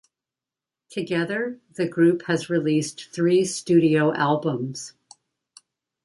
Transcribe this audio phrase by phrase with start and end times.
[0.89, 4.93] Together the group has released three studio albums.